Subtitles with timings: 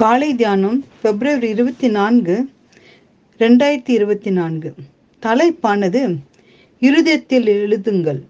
[0.00, 2.48] காலை தியானம் பிப்ரவரி இருபத்தி நான்கு
[3.38, 4.74] ரெண்டாயிரத்தி இருபத்தி நான்கு.
[5.22, 6.16] தலைப்பானது
[6.80, 8.20] இருதயத்தில் எழுதுங்கள்.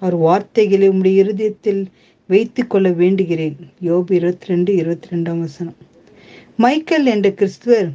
[0.00, 1.86] அவர் வார்த்தைகளை உம்முடைய இருதயத்தில்
[2.26, 3.56] வைத்து கொள்ள வேண்டுகிறேன்.
[3.84, 5.76] யோபு இருபத்தி ரெண்டு இருபத்தி ரெண்டாம் வசனம்.
[6.56, 7.90] மைக்கேல் என்ற கிறிஸ்துவர்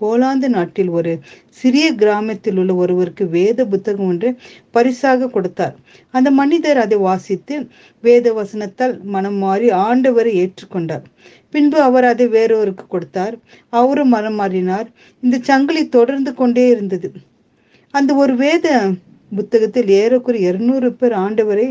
[0.00, 1.12] போலாந்து நாட்டில் ஒரு
[1.48, 4.28] சிறிய கிராமத்தில் உள்ள ஒருவருக்கு வேத புத்தகம் ஒன்று
[4.70, 5.74] பரிசாக கொடுத்தார்.
[6.10, 7.56] அந்த மனிதர் அதை வாசித்து
[8.00, 11.04] வேத வசனத்தால் மனம் மாறி ஆண்டவரை ஏற்றுக்கொண்டார்.
[11.50, 13.36] பின்பு அவர் அதை வேறொருக்கு கொடுத்தார்.
[13.68, 14.88] அவரும் மனம் மாறினார்.
[15.22, 17.10] இந்த சங்கிலி தொடர்ந்து கொண்டே இருந்தது.
[17.94, 18.66] அந்த ஒரு வேத
[19.36, 21.68] புத்தகத்தில் ஏறக்குறைய இருநூறு பேர் ஆண்டவரை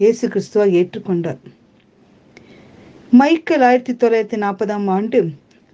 [0.00, 1.40] இயேசு கிறிஸ்துவா ஏற்றுக்கொண்டார்.
[3.20, 5.18] மைக்கேல் ஆயிரத்தி தொள்ளாயிரத்தி நாற்பதாம் ஆண்டு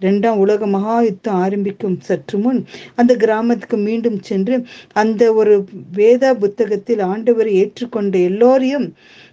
[0.00, 2.60] ரெண்டாம் உலக மகா யுத்தம் ஆரம்பிக்கும் சற்று முன்
[2.94, 4.56] அந்த கிராமத்துக்கு மீண்டும் சென்று
[4.92, 5.54] அந்த ஒரு
[5.92, 8.86] வேத புத்தகத்தில் ஆண்டவரை ஏற்றுக்கொண்ட எல்லோரையும்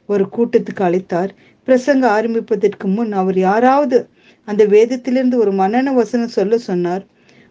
[0.06, 1.32] ஒரு கூட்டத்துக்கு அழைத்தார்.
[1.68, 4.00] பிரசங்க ஆரம்பிப்பதற்கு முன் அவர் யாராவது
[4.48, 7.04] அந்த வேதத்திலிருந்து ஒரு மன்னன வசனம் சொல்ல சொன்னார்.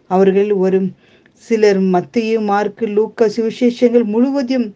[0.09, 0.79] அவர்கள் ஒரு
[1.43, 4.67] சிலர் மத்திய மார்க்கு லூக்கா சுவிசேஷங்கள் முழுவதையும்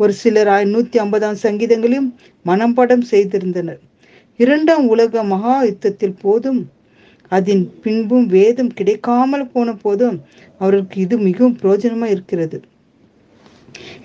[0.00, 2.10] ஒரு சிலர் நூத்தி ஐம்பதாம் சங்கீதங்களையும்
[2.46, 3.80] மனப்பாடம் செய்திருந்தனர்.
[4.40, 6.60] இரண்டாம் உலக மகா யுத்தத்தில் போதும்
[7.30, 10.18] அதன் பின்பும் வேதம் கிடைக்காமல் போன போதும்
[10.60, 12.58] அவருக்கு இது மிகவும் பிரயோஜனமா இருக்கிறது.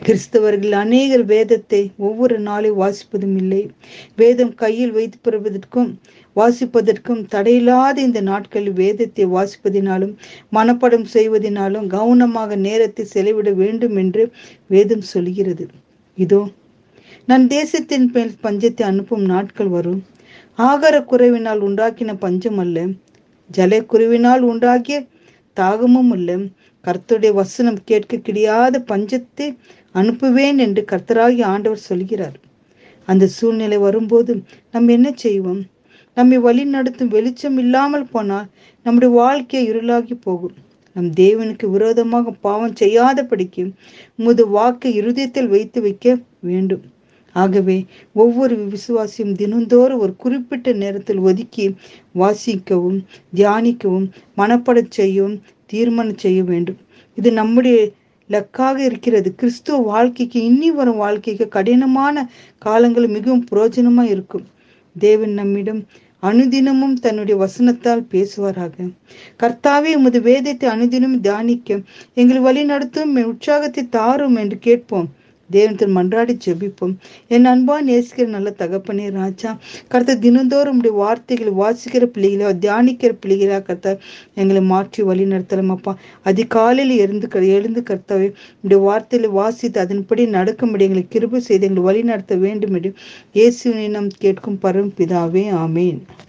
[0.05, 3.61] கிறிஸ்தவர்கள் அநேகர் வேதத்தை ஒவ்வொரு நாளும் வாசிப்பதும் இல்லை.
[4.21, 5.89] வேதம் கையில் வைத்து பெறுவதற்கும்
[6.35, 10.13] வாசிப்பதற்கும் தடையில்லாத இந்த நாட்களில் வேதத்தை வாசிப்பதினாலும்
[10.57, 14.25] மனப்படம் செய்வதினாலும் கவனமாக நேரத்தை செலவிட வேண்டும் என்று
[14.73, 15.65] வேதம் சொல்கிறது.
[16.17, 16.41] இதோ
[17.29, 20.01] நான் தேசத்தின் மேல் பஞ்சத்தை அனுப்பும் நாட்கள் வரும்.
[20.59, 22.79] ஆகார குறைவினால் உண்டாக்கின பஞ்சம் அல்ல.
[23.49, 24.97] ஜலைக்குருவினால் உண்டாகிய
[25.57, 26.37] தாகமும் இல்லை.
[26.83, 29.47] கர்த்தருடைய வசனம் கேட்க கிடையாத பஞ்சத்தை
[29.95, 32.37] அனுப்புவேன் என்று கர்த்தராகி ஆண்டவர் சொல்கிறார்.
[33.07, 34.31] அந்த சூழ்நிலை வரும்போது
[34.71, 35.61] நம்ம என்ன செய்வோம்?
[36.17, 38.49] நம்மை வழி நடத்தும் வெளிச்சம் இல்லாமல் போனால்
[38.85, 40.55] நம்முடைய வாழ்க்கை இருளாகி போகும்.
[40.95, 43.63] நம் தேவனுக்கு விரோதமாக பாவம் செய்யாதபடிக்கு
[44.25, 46.15] முது வாக்கை இருதயத்தில் வைத்து வைக்க
[46.49, 46.83] வேண்டும்.
[47.35, 47.77] ஆகவே
[48.13, 51.65] ஒவ்வொரு விசுவாசியும் தினந்தோறும் ஒரு குறிப்பிட்ட நேரத்தில் ஒதுக்கி
[52.15, 52.99] வாசிக்கவும்
[53.35, 54.07] தியானிக்கவும்
[54.37, 56.79] மனப்படச் செய்யவும் தீர்மானம் செய்ய வேண்டும்.
[57.17, 57.77] இது நம்முடைய
[58.29, 59.29] லக்காக இருக்கிறது.
[59.35, 62.15] கிறிஸ்துவ வாழ்க்கைக்கு இன்னி வரும் வாழ்க்கைக்கு கடினமான
[62.65, 64.45] காலங்கள் மிகவும் புரோஜனமா இருக்கும்.
[64.95, 65.81] தேவன் நம்மிடம்
[66.23, 68.75] அனுதினமும் தன்னுடைய வசனத்தால் பேசுவாராக.
[69.41, 71.79] கர்த்தாவே உமது வேதத்தை அனுதினம் தியானிக்க
[72.13, 75.07] எங்களை வழி நடத்தும் உற்சாகத்தை தாரும் என்று கேட்போம்.
[75.49, 76.93] தேவனத்தில் மன்றாடி ஜெபிப்போம்.
[77.27, 79.51] என் அன்பா நேசிக்கிற நல்ல தகப்பனே ராஜா
[79.87, 83.97] கருத்த தினந்தோறும் உடைய வார்த்தைகளை வாசிக்கிற பிள்ளைகளோ தியானிக்கிற பிள்ளைகளா கருத்த
[84.35, 85.93] எங்களை மாற்றி வழி நடத்தலாம் அப்பா.
[86.31, 88.29] அதிகாலையில் எழுந்து எழுந்து கர்த்தாவே
[88.63, 92.91] உடைய வார்த்தையில வாசித்து அதன்படி நடக்கும்படி எங்களை கிருபை செய்து எங்களை வழி நடத்த வேண்டும் என்று
[93.39, 95.99] இயேசுவினை நாம் கேட்கும் பரம் பிதாவே ஆமேன்.